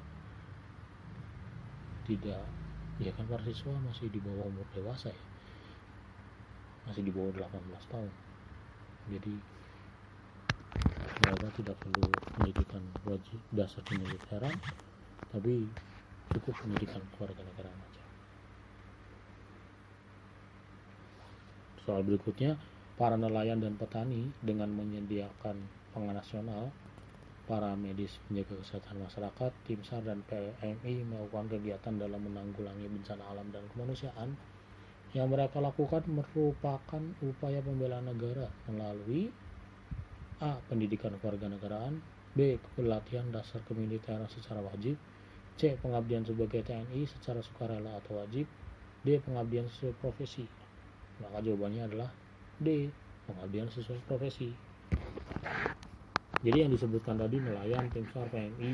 Tidak 2.08 2.44
ya 3.04 3.12
kan 3.12 3.28
para 3.28 3.44
siswa 3.44 3.76
masih 3.84 4.08
di 4.08 4.24
bawah 4.24 4.48
umur 4.48 4.64
dewasa 4.72 5.12
ya. 5.12 5.24
Masih 6.88 7.04
di 7.04 7.12
bawah 7.12 7.36
18 7.44 7.92
tahun. 7.92 8.12
Jadi 9.12 9.36
mereka 11.28 11.48
tidak 11.60 11.76
perlu 11.76 12.08
pendidikan 12.40 12.84
wajib 13.04 13.40
dasar 13.52 13.84
kemiliteran 13.84 14.56
tapi 15.36 15.68
cukup 16.32 16.56
pendidikan 16.64 17.04
keluarga 17.20 17.44
negara 17.44 17.68
aja. 17.68 18.04
Soal 21.84 22.08
berikutnya 22.08 22.56
para 22.98 23.14
nelayan 23.14 23.62
dan 23.62 23.78
petani 23.78 24.26
dengan 24.42 24.74
menyediakan 24.74 25.56
pangan 25.94 26.18
nasional 26.18 26.74
para 27.46 27.78
medis 27.80 28.12
menjaga 28.28 28.60
kesehatan 28.60 29.00
masyarakat, 29.08 29.52
tim 29.64 29.80
SAR 29.86 30.04
dan 30.04 30.20
PMI 30.28 31.08
melakukan 31.08 31.48
kegiatan 31.48 31.96
dalam 31.96 32.20
menanggulangi 32.26 32.92
bencana 32.92 33.24
alam 33.32 33.48
dan 33.56 33.64
kemanusiaan 33.72 34.36
yang 35.16 35.32
mereka 35.32 35.64
lakukan 35.64 36.04
merupakan 36.12 37.00
upaya 37.24 37.64
pembelaan 37.64 38.12
negara 38.12 38.52
melalui 38.68 39.32
A. 40.44 40.60
Pendidikan 40.68 41.16
kewarganegaraan 41.18 41.98
B. 42.36 42.60
Pelatihan 42.76 43.32
dasar 43.32 43.64
kemiliteran 43.64 44.28
secara 44.28 44.60
wajib 44.60 45.00
C. 45.56 45.80
Pengabdian 45.80 46.28
sebagai 46.28 46.62
TNI 46.68 47.08
secara 47.08 47.40
sukarela 47.40 47.98
atau 48.04 48.20
wajib 48.20 48.46
D. 49.08 49.18
Pengabdian 49.24 49.72
sesuai 49.72 49.96
profesi 50.04 50.44
maka 51.18 51.42
jawabannya 51.42 51.90
adalah 51.90 52.10
D. 52.62 52.90
Pengabdian 53.28 53.68
sesuai 53.70 54.00
profesi. 54.08 54.50
Jadi 56.46 56.58
yang 56.64 56.72
disebutkan 56.72 57.18
tadi 57.18 57.42
nelayan, 57.42 57.90
tim 57.92 58.06
SAR, 58.14 58.30
PMI, 58.30 58.74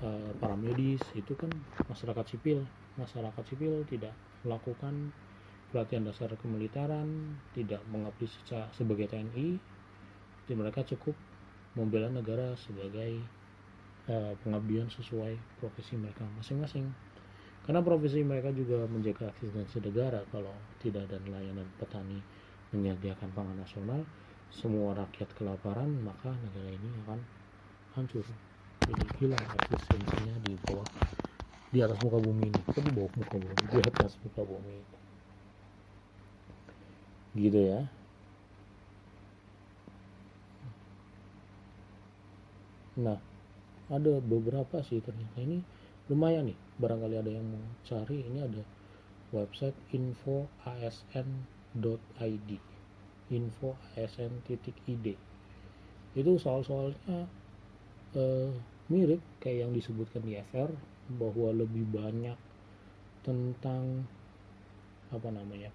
eh, 0.00 0.30
para 0.38 0.56
medis 0.56 1.02
itu 1.12 1.32
kan 1.36 1.50
masyarakat 1.90 2.24
sipil. 2.26 2.64
Masyarakat 2.96 3.44
sipil 3.44 3.84
tidak 3.86 4.14
melakukan 4.46 5.12
pelatihan 5.70 6.02
dasar 6.02 6.34
kemiliteran 6.34 7.06
tidak 7.54 7.78
mengabdi 7.94 8.26
secara 8.26 8.66
sebagai 8.74 9.06
TNI 9.06 9.54
jadi 10.50 10.58
mereka 10.58 10.82
cukup 10.82 11.14
membela 11.78 12.10
negara 12.10 12.58
sebagai 12.58 13.22
uh, 14.10 14.34
pengabdian 14.42 14.90
sesuai 14.90 15.38
profesi 15.62 15.94
mereka 15.94 16.26
masing-masing. 16.42 16.90
Karena 17.62 17.86
profesi 17.86 18.26
mereka 18.26 18.50
juga 18.50 18.82
menjaga 18.90 19.30
eksistensi 19.30 19.78
negara 19.78 20.26
kalau 20.34 20.50
tidak 20.82 21.06
ada 21.06 21.22
nelayan 21.22 21.54
dan 21.54 21.70
petani 21.78 22.18
menyediakan 22.70 23.30
pangan 23.34 23.58
nasional 23.58 24.02
semua 24.50 24.98
rakyat 24.98 25.30
kelaparan 25.38 25.90
maka 26.02 26.34
negara 26.34 26.70
ini 26.74 26.88
akan 27.06 27.20
hancur. 27.94 28.26
Jadi 28.80 29.04
hilang 29.22 29.44
eksistensinya 29.60 30.34
di 30.42 30.58
bawah 30.66 30.86
di 31.70 31.78
atas 31.78 31.98
muka 32.02 32.18
bumi 32.18 32.50
ini. 32.50 32.60
Kok 32.66 32.82
di 32.82 32.92
bawah 32.94 33.12
muka 33.14 33.36
bumi? 33.38 33.62
Di 33.70 33.78
atas 33.78 34.18
muka 34.26 34.42
bumi 34.42 34.72
ini. 34.74 34.96
Gitu 37.38 37.60
ya. 37.62 37.80
Nah 42.98 43.18
ada 43.90 44.12
beberapa 44.18 44.82
sih 44.82 44.98
ternyata. 44.98 45.38
Ini 45.38 45.62
lumayan 46.10 46.50
nih. 46.50 46.58
Barangkali 46.82 47.14
ada 47.22 47.30
yang 47.30 47.46
mau 47.46 47.62
cari. 47.86 48.26
Ini 48.26 48.38
ada 48.50 48.62
website 49.30 49.78
info 49.94 50.50
asn.id 51.74 52.50
info 53.30 53.78
asn.id 53.94 55.06
itu 56.18 56.32
soal-soalnya 56.42 57.30
eh, 58.18 58.50
mirip 58.90 59.22
kayak 59.38 59.66
yang 59.66 59.72
disebutkan 59.72 60.26
di 60.26 60.34
FR 60.50 60.70
bahwa 61.14 61.54
lebih 61.54 61.86
banyak 61.86 62.34
tentang 63.22 64.06
apa 65.10 65.28
namanya 65.30 65.70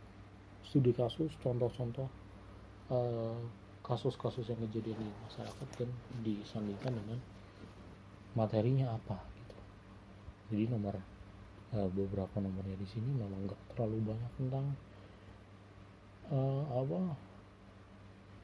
studi 0.64 0.92
kasus 0.92 1.32
contoh-contoh 1.44 2.08
uh, 2.90 3.38
kasus-kasus 3.86 4.50
yang 4.50 4.60
kejadian 4.66 4.98
di 4.98 5.10
masyarakat 5.30 5.68
dan 5.78 5.90
disandingkan 6.26 6.94
dengan 6.98 7.20
materinya 8.34 8.98
apa 8.98 9.20
gitu. 9.38 9.58
Jadi 10.52 10.64
nomor 10.74 10.96
uh, 11.78 11.90
beberapa 11.94 12.42
nomornya 12.42 12.76
di 12.82 12.88
sini 12.90 13.14
memang 13.14 13.46
nggak 13.46 13.62
terlalu 13.76 14.16
banyak 14.16 14.32
tentang 14.42 14.66
uh, 16.32 16.64
apa? 16.72 17.00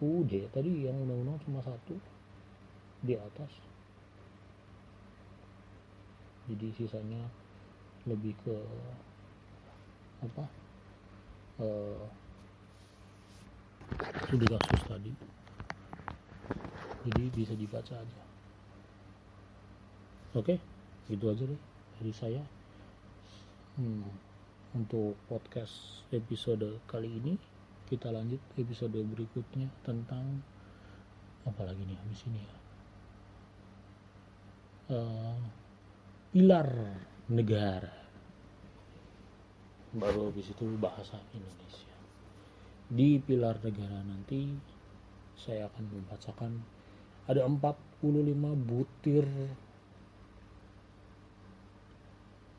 UUD 0.02 0.50
tadi 0.50 0.90
yang 0.90 0.98
undang-undang 0.98 1.38
cuma 1.46 1.62
satu. 1.62 1.96
Di 3.02 3.18
atas. 3.18 3.52
Jadi 6.50 6.68
sisanya 6.78 7.22
lebih 8.06 8.34
ke 8.46 8.58
apa? 10.26 10.46
Uh, 11.62 12.06
studi 14.26 14.46
kasus 14.50 14.82
tadi. 14.86 15.14
Jadi 17.02 17.24
bisa 17.34 17.54
dibaca 17.58 17.98
aja. 17.98 18.22
Oke 20.38 20.62
itu 21.12 21.26
aja 21.28 21.44
deh 21.44 21.62
dari 22.00 22.14
saya. 22.16 22.44
Hmm, 23.76 24.08
untuk 24.72 25.20
podcast 25.28 26.08
episode 26.16 26.80
kali 26.88 27.20
ini 27.20 27.36
kita 27.92 28.08
lanjut 28.08 28.40
episode 28.56 28.96
berikutnya 28.96 29.68
tentang 29.84 30.40
apa 31.44 31.62
lagi 31.68 31.84
nih 31.84 32.00
habis 32.00 32.24
ini 32.24 32.40
ya? 32.40 32.56
Uh, 34.96 35.40
pilar 36.32 36.72
negara. 37.28 37.92
Baru 39.92 40.32
habis 40.32 40.48
itu 40.56 40.64
bahasa 40.80 41.20
Indonesia. 41.36 41.92
Di 42.88 43.20
pilar 43.20 43.60
negara 43.60 44.00
nanti 44.08 44.56
saya 45.36 45.68
akan 45.68 45.84
membacakan 45.92 46.64
ada 47.28 47.44
45 47.44 48.08
butir 48.72 49.28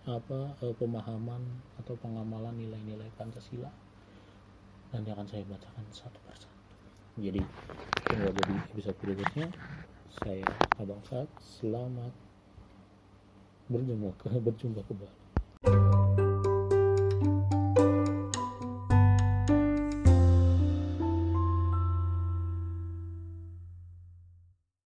apa 0.04 0.60
eh, 0.60 0.74
pemahaman 0.76 1.40
atau 1.80 1.96
pengamalan 1.96 2.52
nilai-nilai 2.58 3.08
Pancasila 3.16 3.81
nanti 4.92 5.08
akan 5.08 5.26
saya 5.26 5.42
bacakan 5.48 5.84
satu 5.88 6.20
persatu. 6.28 6.56
Jadi 7.16 7.40
tunggu 8.08 8.30
jadi 8.36 8.54
episode 8.76 8.98
berikutnya. 9.00 9.46
Saya 10.20 10.44
Abang 10.76 11.00
Saat 11.08 11.28
selamat 11.40 12.12
berjumpa 13.72 14.12
berjumpa 14.44 14.84
kembali 14.84 16.01